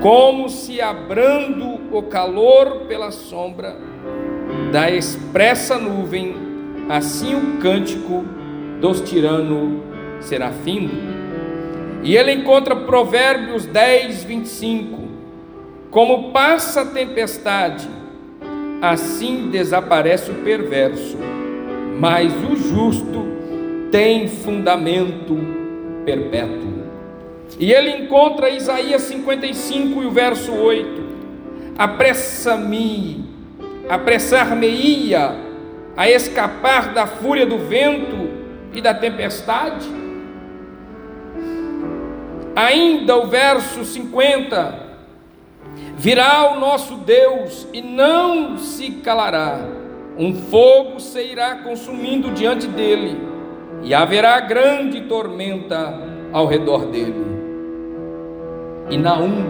como 0.00 0.48
se 0.48 0.80
abrando 0.80 1.78
o 1.92 2.02
calor 2.04 2.86
pela 2.88 3.10
sombra 3.10 3.76
da 4.72 4.90
expressa 4.90 5.76
nuvem, 5.76 6.34
assim 6.88 7.34
o 7.34 7.58
cântico 7.58 8.24
dos 8.80 9.02
tiranos 9.02 9.82
será 10.20 10.50
findo. 10.50 10.94
E 12.02 12.16
ele 12.16 12.32
encontra 12.32 12.74
Provérbios 12.74 13.66
10, 13.66 14.24
25: 14.24 15.02
Como 15.90 16.32
passa 16.32 16.80
a 16.80 16.86
tempestade, 16.86 17.86
assim 18.80 19.50
desaparece 19.50 20.30
o 20.30 20.36
perverso, 20.36 21.18
mas 21.98 22.32
o 22.50 22.56
justo 22.56 23.26
tem 23.90 24.28
fundamento 24.28 25.36
perpétuo. 26.06 26.79
E 27.58 27.72
ele 27.72 27.90
encontra 27.90 28.50
Isaías 28.50 29.02
55 29.02 30.02
e 30.02 30.06
o 30.06 30.10
verso 30.10 30.52
8: 30.52 31.02
Apressa-me, 31.76 33.24
apressar-me-ia 33.88 35.34
a 35.96 36.08
escapar 36.08 36.92
da 36.94 37.06
fúria 37.06 37.44
do 37.44 37.58
vento 37.58 38.30
e 38.72 38.80
da 38.80 38.94
tempestade. 38.94 39.86
Ainda 42.54 43.16
o 43.16 43.26
verso 43.26 43.84
50: 43.84 44.90
Virá 45.96 46.52
o 46.52 46.60
nosso 46.60 46.96
Deus 46.96 47.66
e 47.72 47.82
não 47.82 48.58
se 48.58 48.90
calará, 49.02 49.60
um 50.16 50.34
fogo 50.34 50.98
se 51.00 51.22
irá 51.22 51.56
consumindo 51.56 52.30
diante 52.30 52.66
dele, 52.66 53.18
e 53.82 53.94
haverá 53.94 54.40
grande 54.40 55.02
tormenta 55.02 55.98
ao 56.32 56.46
redor 56.46 56.86
dele. 56.86 57.39
E 58.90 58.98
Naum, 58.98 59.44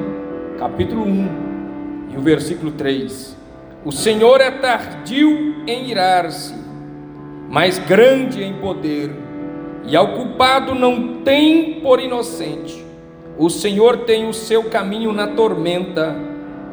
capítulo 0.58 1.02
1, 1.02 2.10
e 2.12 2.16
o 2.18 2.20
versículo 2.20 2.72
3: 2.72 3.34
O 3.82 3.90
Senhor 3.90 4.38
é 4.38 4.50
tardio 4.50 5.64
em 5.66 5.88
irar-se, 5.88 6.54
mas 7.48 7.78
grande 7.78 8.44
em 8.44 8.52
poder, 8.58 9.10
e 9.86 9.96
ao 9.96 10.08
culpado 10.08 10.74
não 10.74 11.22
tem 11.22 11.80
por 11.80 12.00
inocente. 12.00 12.84
O 13.38 13.48
Senhor 13.48 14.00
tem 14.04 14.28
o 14.28 14.34
seu 14.34 14.64
caminho 14.64 15.10
na 15.10 15.28
tormenta 15.28 16.14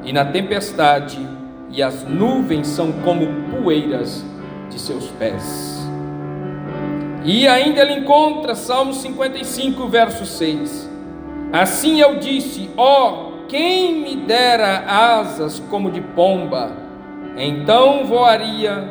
e 0.04 0.12
na 0.12 0.26
tempestade, 0.26 1.26
e 1.72 1.82
as 1.82 2.04
nuvens 2.04 2.68
são 2.68 2.92
como 2.92 3.30
poeiras 3.50 4.26
de 4.70 4.78
seus 4.78 5.08
pés. 5.12 5.88
E 7.24 7.48
ainda 7.48 7.82
ele 7.82 7.94
encontra 7.94 8.56
Salmo 8.56 8.94
55, 8.94 9.88
verso 9.88 10.26
6. 10.26 10.87
Assim 11.52 12.00
eu 12.00 12.20
disse: 12.20 12.70
Ó, 12.76 13.12
oh, 13.12 13.48
quem 13.48 14.02
me 14.02 14.16
dera 14.16 14.80
asas 15.20 15.60
como 15.70 15.92
de 15.92 16.02
pomba, 16.02 16.72
então 17.38 18.06
voaria 18.06 18.90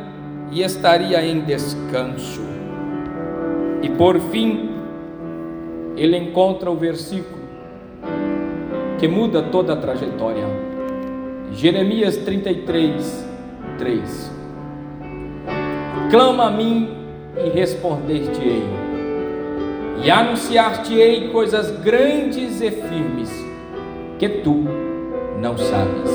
e 0.51 0.63
estaria 0.63 1.25
em 1.25 1.41
descanso. 1.41 2.41
E 3.83 3.89
por 3.91 4.19
fim, 4.19 4.71
ele 5.97 6.17
encontra 6.17 6.71
o 6.71 6.77
versículo 6.77 7.37
que 8.99 9.07
muda 9.07 9.43
toda 9.43 9.75
a 9.75 9.77
trajetória. 9.77 10.47
Jeremias 11.53 12.17
33, 12.19 13.27
3. 13.79 14.33
Clama 16.11 16.47
a 16.47 16.51
mim 16.51 16.89
e 17.37 17.51
responder-te-ei, 17.51 18.63
e 20.03 20.11
anunciar-te-ei 20.11 21.29
coisas 21.29 21.71
grandes 21.81 22.61
e 22.61 22.71
firmes 22.71 23.31
que 24.19 24.29
tu 24.29 24.65
não 25.41 25.57
sabes. 25.57 26.11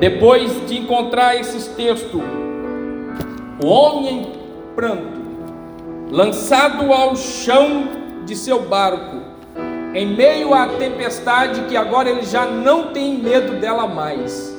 Depois 0.00 0.66
de 0.66 0.78
encontrar 0.78 1.36
esses 1.36 1.66
textos, 1.68 2.22
o 3.62 3.66
homem 3.66 4.20
em 4.20 4.32
pranto, 4.74 5.18
lançado 6.10 6.92
ao 6.92 7.16
chão 7.16 7.88
de 8.24 8.36
seu 8.36 8.62
barco, 8.62 9.16
em 9.94 10.06
meio 10.06 10.54
à 10.54 10.68
tempestade 10.68 11.62
que 11.62 11.76
agora 11.76 12.08
ele 12.08 12.22
já 12.22 12.46
não 12.46 12.92
tem 12.92 13.18
medo 13.18 13.60
dela 13.60 13.88
mais, 13.88 14.56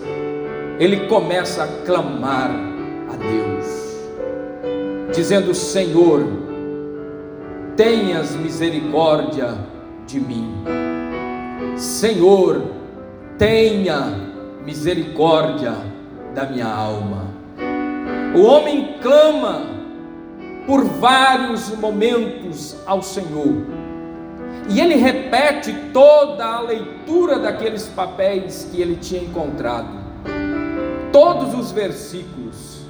ele 0.80 1.08
começa 1.08 1.63
a 1.63 1.67
clamar 1.86 2.52
a 3.10 3.15
Deus, 3.15 5.15
dizendo: 5.15 5.54
Senhor, 5.54 6.25
tenhas 7.80 8.36
misericórdia 8.36 9.58
de 10.06 10.20
mim. 10.20 10.54
Senhor, 11.78 12.62
tenha 13.38 14.20
misericórdia 14.65 15.76
da 16.36 16.44
minha 16.44 16.68
alma. 16.68 17.28
O 18.36 18.42
homem 18.42 18.96
clama 19.02 19.62
por 20.68 20.84
vários 20.84 21.70
momentos 21.78 22.76
ao 22.86 23.02
Senhor 23.02 23.65
e 24.70 24.82
ele 24.82 24.96
repete 24.96 25.74
toda 25.94 26.46
a 26.46 26.60
leitura 26.60 27.39
daqueles 27.39 27.88
papéis 27.88 28.68
que 28.70 28.82
ele 28.82 28.98
tinha 28.98 29.22
encontrado, 29.22 29.88
todos 31.13 31.58
os 31.58 31.72
versículos. 31.72 32.82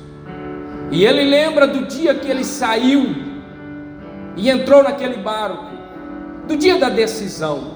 E 0.90 1.06
ele 1.06 1.26
lembra 1.26 1.68
do 1.68 1.86
dia 1.86 2.16
que 2.16 2.28
ele 2.28 2.44
saiu 2.44 3.29
e 4.40 4.50
entrou 4.50 4.82
naquele 4.82 5.18
barco, 5.18 5.66
do 6.48 6.58
dia 6.58 6.80
da 6.80 6.90
decisão, 6.90 7.76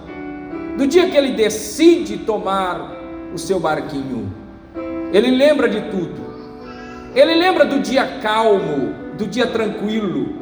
do 0.78 0.88
dia 0.88 1.10
que 1.10 1.16
ele 1.16 1.34
decide 1.34 2.18
tomar 2.18 2.92
o 3.34 3.38
seu 3.38 3.60
barquinho. 3.60 4.34
Ele 5.12 5.30
lembra 5.30 5.70
de 5.70 5.82
tudo. 5.92 6.24
Ele 7.14 7.36
lembra 7.36 7.66
do 7.66 7.80
dia 7.80 8.20
calmo, 8.22 8.96
do 9.16 9.28
dia 9.28 9.46
tranquilo, 9.46 10.36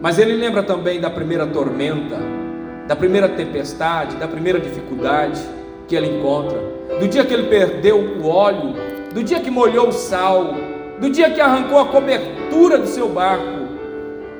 mas 0.00 0.18
ele 0.18 0.34
lembra 0.34 0.62
também 0.62 1.00
da 1.00 1.10
primeira 1.10 1.44
tormenta 1.46 2.44
da 2.86 2.94
primeira 2.94 3.28
tempestade, 3.28 4.16
da 4.16 4.28
primeira 4.28 4.60
dificuldade 4.60 5.40
que 5.88 5.96
ele 5.96 6.18
encontra, 6.18 6.58
do 7.00 7.08
dia 7.08 7.24
que 7.24 7.32
ele 7.32 7.48
perdeu 7.48 7.98
o 7.98 8.26
óleo, 8.26 8.74
do 9.12 9.22
dia 9.22 9.40
que 9.40 9.50
molhou 9.50 9.88
o 9.88 9.92
sal, 9.92 10.54
do 11.00 11.10
dia 11.10 11.30
que 11.30 11.40
arrancou 11.40 11.78
a 11.78 11.86
cobertura 11.86 12.78
do 12.78 12.86
seu 12.86 13.08
barco, 13.08 13.63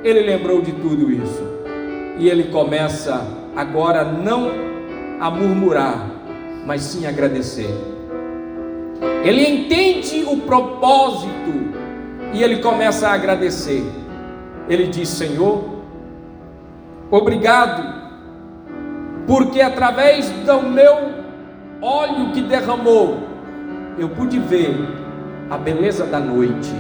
ele 0.04 0.20
lembrou 0.20 0.60
de 0.60 0.72
tudo 0.72 1.10
isso. 1.10 1.42
E 2.18 2.28
ele 2.28 2.44
começa 2.44 3.26
agora 3.56 4.04
não 4.04 4.50
a 5.18 5.30
murmurar, 5.30 6.06
mas 6.66 6.82
sim 6.82 7.06
a 7.06 7.08
agradecer. 7.08 7.74
Ele 9.24 9.48
entende 9.48 10.22
o 10.26 10.36
propósito 10.42 11.72
e 12.34 12.42
ele 12.42 12.58
começa 12.58 13.08
a 13.08 13.14
agradecer. 13.14 13.82
Ele 14.68 14.86
diz: 14.86 15.08
Senhor, 15.08 15.64
obrigado 17.10 18.04
porque 19.26 19.62
através 19.62 20.28
do 20.28 20.62
meu 20.62 21.24
óleo 21.80 22.30
que 22.34 22.42
derramou, 22.42 23.18
eu 23.98 24.10
pude 24.10 24.38
ver 24.38 24.76
a 25.48 25.56
beleza 25.56 26.04
da 26.04 26.20
noite, 26.20 26.72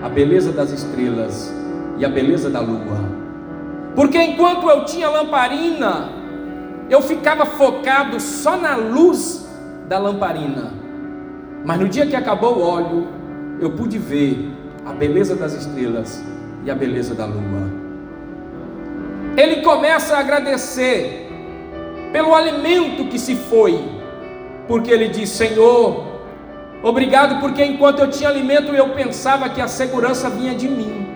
a 0.00 0.08
beleza 0.08 0.52
das 0.52 0.70
estrelas 0.70 1.61
e 1.98 2.04
a 2.04 2.08
beleza 2.08 2.50
da 2.50 2.60
lua. 2.60 3.22
Porque 3.94 4.20
enquanto 4.20 4.68
eu 4.68 4.84
tinha 4.84 5.08
lamparina, 5.08 6.08
eu 6.88 7.00
ficava 7.02 7.44
focado 7.44 8.18
só 8.20 8.56
na 8.56 8.76
luz 8.76 9.48
da 9.88 9.98
lamparina. 9.98 10.72
Mas 11.64 11.78
no 11.78 11.88
dia 11.88 12.06
que 12.06 12.16
acabou 12.16 12.58
o 12.58 12.62
óleo, 12.62 13.06
eu 13.60 13.70
pude 13.70 13.98
ver 13.98 14.50
a 14.84 14.92
beleza 14.92 15.36
das 15.36 15.52
estrelas 15.52 16.24
e 16.64 16.70
a 16.70 16.74
beleza 16.74 17.14
da 17.14 17.26
lua. 17.26 17.70
Ele 19.36 19.62
começa 19.62 20.16
a 20.16 20.20
agradecer 20.20 21.30
pelo 22.12 22.34
alimento 22.34 23.06
que 23.06 23.18
se 23.18 23.34
foi, 23.34 23.80
porque 24.68 24.90
ele 24.90 25.08
diz: 25.08 25.30
Senhor, 25.30 26.04
obrigado, 26.82 27.40
porque 27.40 27.64
enquanto 27.64 28.00
eu 28.00 28.10
tinha 28.10 28.28
alimento 28.28 28.74
eu 28.74 28.90
pensava 28.90 29.48
que 29.48 29.60
a 29.60 29.68
segurança 29.68 30.28
vinha 30.28 30.54
de 30.54 30.68
mim, 30.68 31.06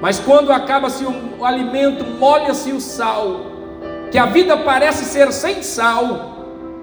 mas 0.00 0.18
quando 0.20 0.52
acaba-se 0.52 1.04
o 1.04 1.44
alimento, 1.44 2.04
molha-se 2.04 2.72
o 2.72 2.80
sal, 2.80 3.40
que 4.10 4.18
a 4.18 4.26
vida 4.26 4.56
parece 4.56 5.04
ser 5.04 5.32
sem 5.32 5.62
sal, 5.62 6.36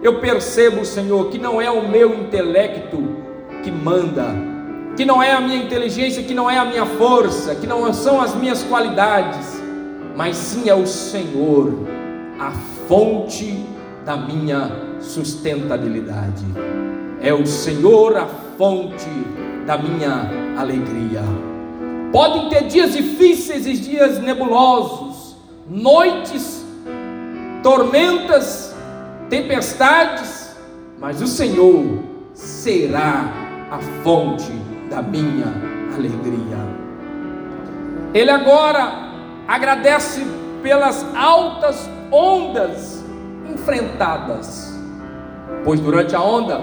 eu 0.04 0.19
percebo, 0.19 0.86
Senhor, 0.86 1.30
que 1.30 1.39
não 1.39 1.62
é 1.62 1.71
o 1.71 1.88
meu 1.88 2.13
intelecto 2.13 3.01
que 3.63 3.71
manda, 3.71 4.36
que 4.95 5.06
não 5.06 5.23
é 5.23 5.32
a 5.32 5.41
minha 5.41 5.58
inteligência, 5.58 6.23
que 6.23 6.34
não 6.34 6.49
é 6.49 6.58
a 6.58 6.65
minha 6.65 6.86
força, 6.86 7.56
que 7.56 7.65
não 7.65 7.91
são 7.93 8.21
as 8.21 8.36
minhas 8.36 8.63
qualidades, 8.63 9.62
mas 10.15 10.36
sim 10.36 10.69
é 10.69 10.75
o 10.75 10.86
Senhor, 10.86 11.73
a 12.39 12.51
fonte 12.88 13.65
da 14.06 14.15
minha 14.15 14.71
sustentabilidade. 14.99 16.45
É 17.21 17.34
o 17.34 17.45
Senhor 17.45 18.15
a 18.15 18.28
fonte 18.58 19.10
da 19.65 19.78
minha 19.78 20.30
alegria. 20.58 21.23
Podem 22.15 22.47
ter 22.47 22.67
dias 22.67 22.93
difíceis 22.93 23.67
e 23.67 23.73
dias 23.73 24.19
nebulosos, 24.19 25.36
noites, 25.67 26.65
tormentas, 27.62 28.73
tempestades, 29.30 30.56
mas 30.97 31.21
o 31.21 31.28
Senhor 31.28 31.84
será 32.34 33.34
a 33.69 33.80
fonte 34.01 34.49
da 34.89 35.01
minha 35.01 35.47
alegria. 35.93 36.58
Ele 38.13 38.32
agora 38.32 39.12
agradece 39.45 40.25
pelas 40.63 41.06
altas 41.13 41.89
ondas 42.10 43.04
enfrentadas, 43.54 44.73
pois 45.65 45.82
durante 45.82 46.15
a 46.15 46.21
onda 46.21 46.62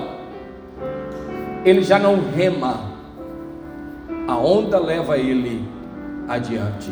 ele 1.62 1.82
já 1.82 1.98
não 1.98 2.30
rema, 2.30 2.91
a 4.26 4.36
onda 4.36 4.78
leva 4.78 5.18
ele 5.18 5.66
adiante. 6.28 6.90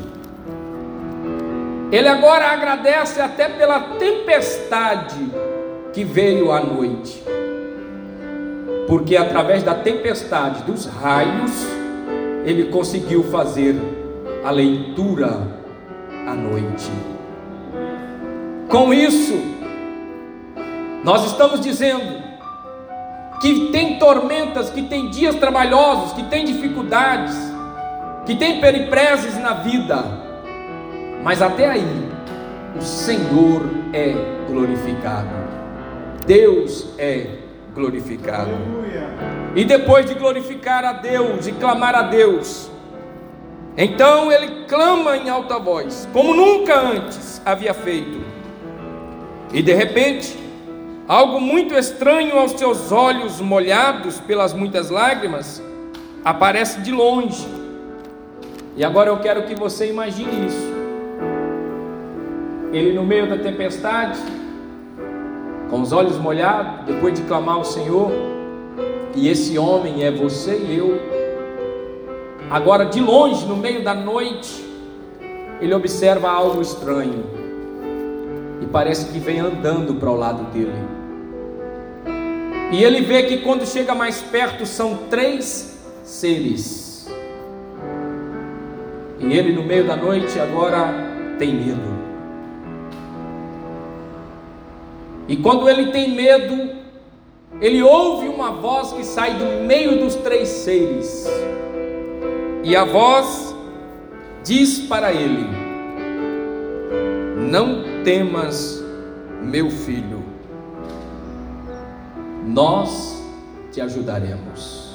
Ele 1.93 2.09
agora 2.09 2.53
agradece 2.53 3.21
até 3.21 3.49
pela 3.49 3.81
tempestade 3.99 5.19
que 5.93 6.05
veio 6.05 6.53
à 6.53 6.61
noite, 6.61 7.23
porque 8.87 9.17
através 9.17 9.63
da 9.63 9.75
tempestade, 9.75 10.63
dos 10.63 10.87
raios, 10.87 11.51
ele 12.45 12.67
conseguiu 12.71 13.25
fazer 13.25 13.75
a 14.45 14.51
leitura 14.51 15.37
à 16.27 16.35
noite. 16.35 16.91
Com 18.69 18.95
isso, 18.95 19.35
nós 21.03 21.25
estamos 21.27 21.61
dizendo 21.61 22.20
que 23.41 23.71
tem 23.71 23.99
tormentas, 23.99 24.71
que 24.71 24.83
tem 24.83 25.09
dias 25.09 25.35
trabalhosos, 25.37 26.13
que 26.13 26.25
tem 26.25 26.45
dificuldades, 26.45 27.35
que 28.27 28.37
tem 28.37 28.61
periprésios 28.61 29.37
na 29.39 29.55
vida, 29.55 30.05
mas 31.23 31.41
até 31.41 31.69
aí 31.69 32.09
o 32.77 32.83
Senhor 32.83 33.63
é 33.93 34.15
glorificado. 34.47 35.29
Deus 36.27 36.89
é 36.99 37.27
glorificado. 37.75 38.51
E 39.57 39.65
depois 39.65 40.07
de 40.07 40.15
glorificar 40.15 40.85
a 40.85 40.93
Deus 40.93 41.47
e 41.47 41.53
clamar 41.53 41.95
a 41.95 42.03
Deus, 42.03 42.71
então 43.77 44.31
ele 44.31 44.67
clama 44.67 45.17
em 45.17 45.29
alta 45.29 45.59
voz, 45.59 46.07
como 46.13 46.35
nunca 46.35 46.79
antes 46.79 47.41
havia 47.45 47.73
feito. 47.73 48.21
E 49.53 49.63
de 49.63 49.75
repente, 49.75 50.39
algo 51.11 51.41
muito 51.41 51.75
estranho 51.75 52.39
aos 52.39 52.53
seus 52.53 52.93
olhos 52.93 53.41
molhados 53.41 54.21
pelas 54.21 54.55
muitas 54.55 54.91
lágrimas 54.91 55.61
aparece 56.25 56.83
de 56.83 56.93
longe. 56.93 57.49
E 58.77 58.85
agora 58.85 59.11
eu 59.11 59.19
quero 59.19 59.43
que 59.43 59.57
você 59.57 59.91
imagine 59.91 60.47
isso. 60.47 60.73
Ele 62.73 62.93
no 62.93 63.03
meio 63.03 63.29
da 63.29 63.37
tempestade, 63.37 64.21
com 65.69 65.81
os 65.81 65.91
olhos 65.91 66.17
molhados, 66.17 66.87
depois 66.87 67.13
de 67.13 67.23
clamar 67.23 67.57
ao 67.57 67.65
Senhor, 67.65 68.13
e 69.17 69.29
esse 69.29 69.59
homem 69.59 70.05
é 70.05 70.13
você 70.13 70.57
e 70.59 70.79
eu. 70.79 70.97
Agora, 72.49 72.85
de 72.85 73.01
longe, 73.01 73.47
no 73.47 73.57
meio 73.57 73.83
da 73.83 73.95
noite, 73.95 74.65
ele 75.61 75.75
observa 75.75 76.31
algo 76.31 76.63
estranho 76.63 77.25
e 78.61 78.67
parece 78.67 79.11
que 79.11 79.19
vem 79.19 79.41
andando 79.41 79.95
para 79.95 80.09
o 80.09 80.15
lado 80.15 80.45
dele. 80.53 81.00
E 82.73 82.85
ele 82.85 83.01
vê 83.01 83.25
que 83.25 83.39
quando 83.39 83.67
chega 83.67 83.95
mais 83.95 84.23
perto 84.23 84.65
são 84.65 84.97
três 85.09 85.77
seres. 86.05 87.09
E 89.19 89.37
ele, 89.37 89.53
no 89.53 89.63
meio 89.63 89.87
da 89.87 89.97
noite, 89.97 90.39
agora 90.39 90.95
tem 91.39 91.55
medo. 91.55 91.91
E 95.29 95.37
quando 95.37 95.69
ele 95.69 95.93
tem 95.93 96.13
medo, 96.13 96.71
ele 97.61 97.83
ouve 97.83 98.29
uma 98.29 98.53
voz 98.53 98.93
que 98.93 99.05
sai 99.05 99.35
do 99.35 99.67
meio 99.67 99.99
dos 99.99 100.15
três 100.17 100.49
seres. 100.49 101.27
E 102.63 102.75
a 102.75 102.85
voz 102.85 103.55
diz 104.45 104.81
para 104.81 105.13
ele: 105.13 105.47
Não 107.51 108.03
temas, 108.03 108.83
meu 109.43 109.71
filho, 109.71 110.20
nós 112.47 113.23
te 113.73 113.81
ajudaremos. 113.81 114.91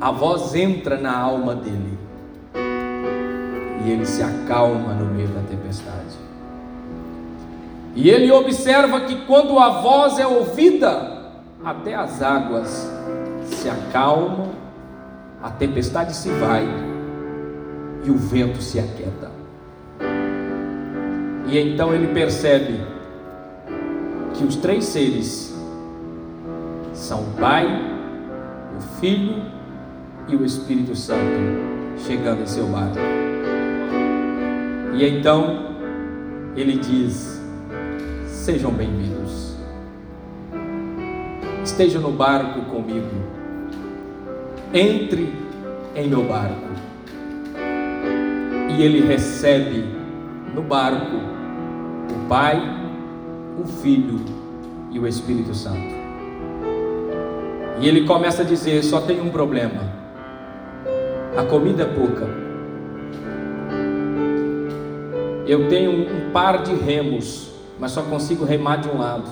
A 0.00 0.10
voz 0.10 0.54
entra 0.54 0.98
na 0.98 1.18
alma 1.18 1.54
dele 1.54 1.98
e 3.84 3.90
ele 3.90 4.04
se 4.04 4.22
acalma 4.22 4.92
no 4.94 5.06
meio 5.06 5.28
da 5.28 5.40
tempestade. 5.42 6.16
E 7.94 8.10
ele 8.10 8.30
observa 8.30 9.00
que 9.00 9.24
quando 9.26 9.58
a 9.58 9.80
voz 9.80 10.18
é 10.18 10.26
ouvida, 10.26 11.32
até 11.64 11.94
as 11.94 12.22
águas 12.22 12.90
se 13.46 13.70
acalmam, 13.70 14.50
a 15.42 15.50
tempestade 15.50 16.14
se 16.14 16.28
vai 16.28 16.66
e 18.04 18.10
o 18.10 18.16
vento 18.16 18.60
se 18.60 18.78
aquieta. 18.78 19.30
E 21.48 21.58
então 21.58 21.94
ele 21.94 22.08
percebe 22.08 22.95
que 24.36 24.44
os 24.44 24.56
três 24.56 24.84
seres 24.84 25.54
são 26.92 27.20
o 27.20 27.40
Pai, 27.40 27.66
o 28.76 29.00
Filho 29.00 29.42
e 30.28 30.36
o 30.36 30.44
Espírito 30.44 30.94
Santo 30.94 31.20
chegando 31.98 32.42
em 32.42 32.46
seu 32.46 32.66
barco. 32.66 32.98
E 34.94 35.06
então 35.06 35.74
ele 36.54 36.78
diz: 36.78 37.42
Sejam 38.26 38.70
bem-vindos. 38.72 39.56
Estejam 41.64 42.02
no 42.02 42.12
barco 42.12 42.60
comigo. 42.62 43.10
Entre 44.72 45.32
em 45.94 46.08
meu 46.08 46.24
barco. 46.24 46.66
E 48.68 48.82
ele 48.82 49.06
recebe 49.06 49.84
no 50.54 50.62
barco 50.62 51.16
o 51.16 52.28
Pai, 52.28 52.85
o 53.58 53.66
Filho 53.66 54.20
e 54.90 54.98
o 54.98 55.06
Espírito 55.06 55.54
Santo. 55.54 55.94
E 57.80 57.88
ele 57.88 58.04
começa 58.04 58.42
a 58.42 58.44
dizer: 58.44 58.82
só 58.82 59.00
tem 59.00 59.20
um 59.20 59.30
problema. 59.30 59.82
A 61.36 61.42
comida 61.44 61.82
é 61.82 61.86
pouca. 61.86 62.26
Eu 65.46 65.68
tenho 65.68 65.90
um 65.92 66.30
par 66.32 66.62
de 66.62 66.74
remos 66.74 67.46
mas 67.78 67.92
só 67.92 68.02
consigo 68.02 68.44
remar 68.44 68.76
de 68.76 68.88
um 68.88 68.98
lado, 68.98 69.28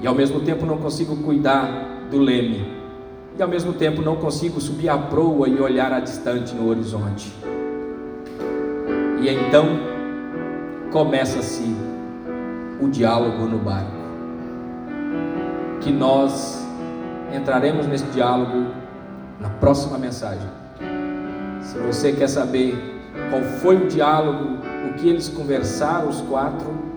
e 0.00 0.06
ao 0.06 0.14
mesmo 0.14 0.40
tempo 0.40 0.66
não 0.66 0.78
consigo 0.78 1.16
cuidar 1.16 2.06
do 2.10 2.18
leme, 2.18 2.66
e 3.38 3.42
ao 3.42 3.48
mesmo 3.48 3.72
tempo 3.72 4.02
não 4.02 4.16
consigo 4.16 4.60
subir 4.60 4.88
a 4.88 4.98
proa 4.98 5.48
e 5.48 5.60
olhar 5.60 5.92
a 5.92 6.00
distante 6.00 6.54
no 6.54 6.68
horizonte. 6.68 7.32
E 9.20 9.28
então 9.28 9.66
começa-se 10.92 11.64
o 12.80 12.88
diálogo 12.88 13.44
no 13.44 13.58
barco. 13.58 13.90
Que 15.80 15.92
nós 15.92 16.66
entraremos 17.34 17.86
nesse 17.86 18.06
diálogo 18.06 18.72
na 19.40 19.48
próxima 19.48 19.98
mensagem. 19.98 20.48
Se 21.62 21.78
você 21.78 22.12
quer 22.12 22.28
saber 22.28 23.02
qual 23.30 23.42
foi 23.42 23.76
o 23.76 23.88
diálogo, 23.88 24.58
o 24.88 24.94
que 24.94 25.08
eles 25.08 25.28
conversaram, 25.28 26.08
os 26.08 26.20
quatro, 26.22 26.88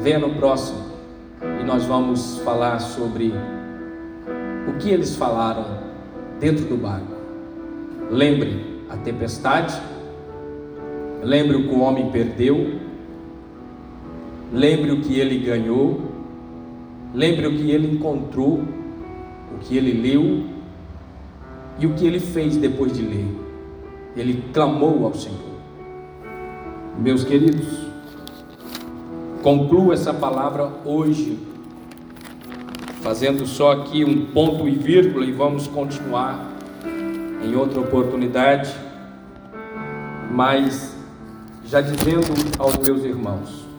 Venha 0.00 0.18
no 0.18 0.34
próximo 0.34 0.80
e 1.60 1.64
nós 1.64 1.84
vamos 1.84 2.38
falar 2.38 2.80
sobre 2.80 3.32
o 4.66 4.72
que 4.78 4.90
eles 4.90 5.14
falaram 5.14 5.64
dentro 6.40 6.64
do 6.64 6.76
barco. 6.76 7.12
Lembre 8.10 8.82
a 8.90 8.96
tempestade, 8.96 9.80
lembre 11.22 11.56
o 11.56 11.68
que 11.68 11.74
o 11.74 11.80
homem 11.80 12.10
perdeu, 12.10 12.80
lembre 14.52 14.92
o 14.92 15.00
que 15.00 15.18
ele 15.18 15.38
ganhou, 15.38 16.00
lembre 17.14 17.46
o 17.46 17.56
que 17.56 17.70
ele 17.70 17.96
encontrou, 17.96 18.62
o 19.54 19.58
que 19.60 19.76
ele 19.76 19.92
leu 19.92 20.44
e 21.78 21.86
o 21.86 21.94
que 21.94 22.06
ele 22.06 22.20
fez 22.20 22.56
depois 22.56 22.92
de 22.92 23.02
ler. 23.02 23.26
Ele 24.14 24.44
clamou 24.52 25.06
ao 25.06 25.14
Senhor. 25.14 25.52
Meus 26.98 27.24
queridos, 27.24 27.66
concluo 29.42 29.92
essa 29.92 30.12
palavra 30.12 30.70
hoje, 30.84 31.38
fazendo 33.00 33.46
só 33.46 33.72
aqui 33.72 34.04
um 34.04 34.26
ponto 34.26 34.68
e 34.68 34.72
vírgula, 34.72 35.24
e 35.24 35.32
vamos 35.32 35.66
continuar 35.66 36.52
em 37.42 37.56
outra 37.56 37.80
oportunidade, 37.80 38.72
mas 40.30 40.94
já 41.64 41.80
dizendo 41.80 42.26
aos 42.58 42.76
meus 42.76 43.02
irmãos, 43.02 43.71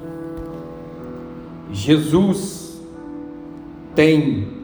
Jesus 1.73 2.79
tem 3.95 4.62